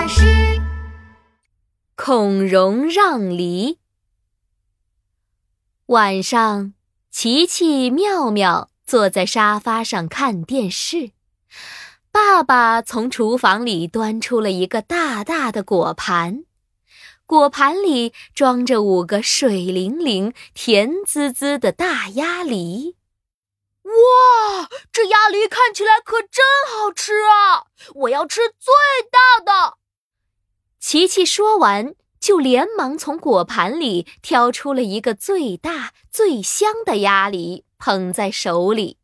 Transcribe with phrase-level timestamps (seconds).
[0.00, 0.24] 巴士。
[1.94, 3.78] 孔融让梨。
[5.88, 6.72] 晚上，
[7.10, 11.10] 琪琪、妙妙坐在沙发上看电视。
[12.10, 16.44] 爸爸从厨房里端出了一个大大的果盘，
[17.26, 22.96] 果盘里装着五个水灵灵、甜滋滋的大鸭梨。
[23.82, 27.66] 哇，这鸭梨看起来可真好吃啊！
[27.94, 28.72] 我要吃最
[29.10, 29.79] 大的。
[30.80, 38.96] 琪琪说完，就连忙从果盘里挑出了一个最大、最香的鸭梨，捧在手里。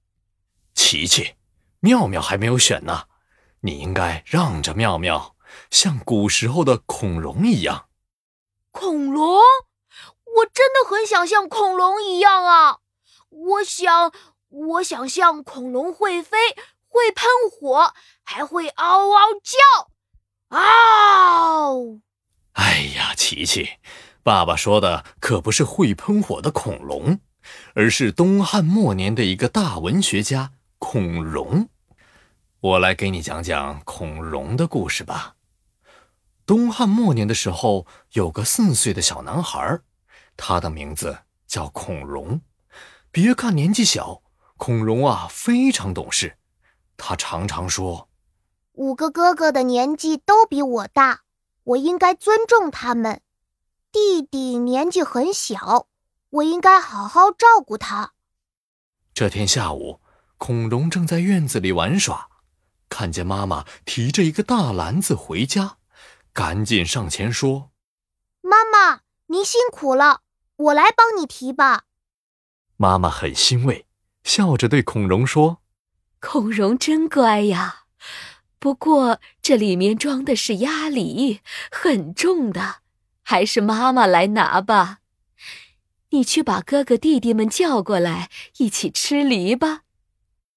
[0.75, 1.35] 琪琪，
[1.81, 3.05] 妙妙还没有选呢，
[3.61, 5.37] 你应该让着妙妙，
[5.71, 7.89] 像古时候的孔融一样。
[8.73, 9.39] 恐龙？
[10.37, 12.79] 我真的很想像恐龙一样啊！
[13.29, 14.13] 我想。
[14.49, 16.39] 我想像恐龙会飞，
[16.89, 19.91] 会喷火，还会嗷嗷叫，
[20.49, 22.01] 嗷！
[22.53, 23.69] 哎呀，琪琪，
[24.23, 27.19] 爸爸说的可不是会喷火的恐龙，
[27.75, 31.69] 而是东汉末年的一个大文学家孔融。
[32.61, 35.35] 我来给你讲讲孔融的故事吧。
[36.47, 39.81] 东汉末年的时候，有个四岁的小男孩，
[40.37, 42.41] 他的名字叫孔融。
[43.11, 44.23] 别看年纪小。
[44.59, 46.39] 孔融啊，非常懂事。
[46.97, 48.09] 他常常说
[48.77, 51.23] ：“五个哥哥的年纪都比我大，
[51.65, 53.23] 我应该尊重他们。
[53.91, 55.87] 弟弟年纪很小，
[56.29, 58.13] 我应该好好照顾他。”
[59.15, 60.01] 这天下午，
[60.37, 62.29] 孔融正在院子里玩耍，
[62.91, 65.79] 看见妈妈提着一个大篮子回家，
[66.35, 67.71] 赶紧上前说
[68.43, 70.21] ：“妈妈，您辛苦了，
[70.57, 71.85] 我来帮你提吧。”
[72.77, 73.87] 妈妈很欣慰。
[74.23, 75.63] 笑着对孔融说
[76.21, 77.85] ：“孔融真乖呀，
[78.59, 81.41] 不过这里面装的是鸭梨，
[81.71, 82.77] 很重的，
[83.23, 84.99] 还是妈妈来拿吧。
[86.11, 89.83] 你去把哥哥弟弟们叫过来，一起吃梨吧。”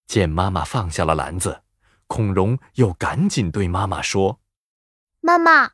[0.07, 1.61] 见妈妈放下了篮子，
[2.07, 4.39] 孔融又赶紧对妈妈说
[5.21, 5.71] ：“妈妈，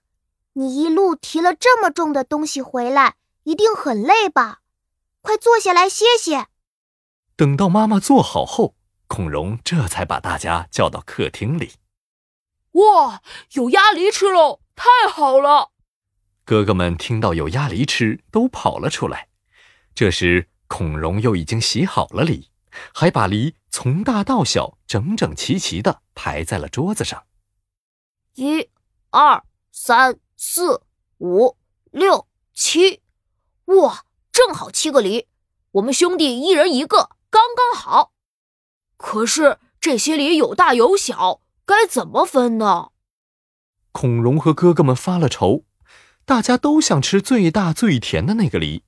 [0.54, 4.62] 你一路提了这么重的东西回来，一定很累吧？
[5.22, 6.48] 快坐下来歇歇。”
[7.38, 8.76] 等到妈妈坐好后，
[9.08, 11.74] 孔融这才把大家叫到客厅里。
[12.76, 13.22] 哇，
[13.54, 14.60] 有鸭梨吃喽！
[14.76, 15.72] 太好了！
[16.44, 19.30] 哥哥们听到有鸭梨吃，都跑了出来。
[19.94, 22.50] 这时，孔融又已经洗好了梨，
[22.94, 27.26] 还把梨从大到小整整齐齐的排在了桌子上。
[28.34, 28.70] 一、
[29.10, 29.42] 二、
[29.72, 30.82] 三、四、
[31.20, 31.56] 五、
[31.92, 33.02] 六、七，
[33.66, 34.04] 哇，
[34.34, 35.28] 正好七个梨，
[35.72, 37.10] 我们兄弟一人一个。
[37.30, 38.12] 刚刚好，
[38.98, 42.90] 可是这些梨有大有小，该怎么分呢？
[43.92, 45.64] 孔融和哥哥们发了愁，
[46.26, 48.84] 大家都想吃最大最甜的那个梨。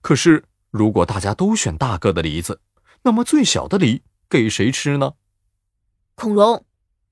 [0.00, 2.60] 可是，如果大家都选大个的梨子，
[3.02, 5.12] 那么最小的梨给谁吃呢？
[6.14, 6.64] 孔融，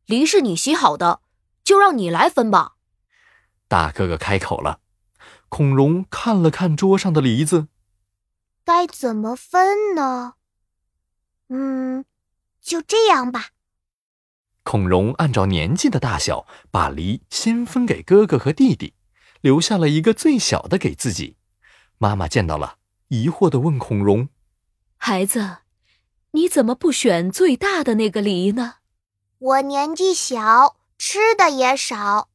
[0.07, 1.21] 梨是你洗好的，
[1.63, 2.75] 就让你来分吧。
[3.69, 4.81] 大哥哥开口了。
[5.49, 7.69] 孔融看了看桌上的梨子，
[8.65, 10.35] 该怎么分呢？
[11.49, 12.05] 嗯，
[12.61, 13.51] 就这样吧。
[14.75, 18.95] 孔融按照年纪的大小，把梨先分给哥哥和弟弟，
[19.41, 21.37] 留下了一个最小的给自己。
[21.99, 24.29] 妈妈见到了，疑惑地问孔融
[24.99, 25.59] ：“孩子，
[26.33, 28.79] 你怎么不选最大的那个梨呢？”
[29.39, 32.29] 我年纪小，吃的也少，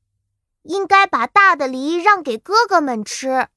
[0.63, 3.49] 应该把大的梨让给哥哥们吃。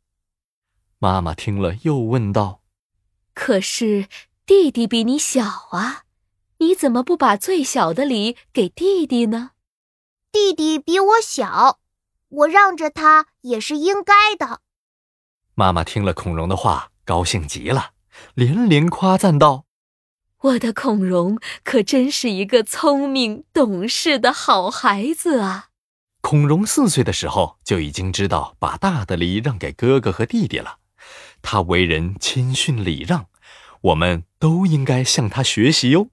[0.98, 2.62] 妈妈听了，又问道
[3.32, 4.08] ：“可是？”
[4.44, 6.02] 弟弟比你小啊，
[6.62, 9.50] 你怎么不把最小的梨给弟弟呢？
[10.30, 11.80] 弟弟比我小，
[12.28, 14.60] 我让着他也是应该的。
[15.56, 17.90] 妈妈听了孔融的话，高兴极了，
[18.34, 19.64] 连连夸赞道
[20.42, 25.70] ：“我的孔融可真是一个聪明懂事的好孩子啊！”
[26.22, 30.78] 孔融四岁的时候就已经知道把大的梨让给哥哥和弟弟了，
[31.42, 33.26] 他为人谦逊礼让。
[33.80, 36.06] 我们都应该向他学习哟。